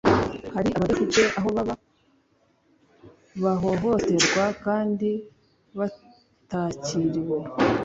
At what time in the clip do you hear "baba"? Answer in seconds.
1.55-1.75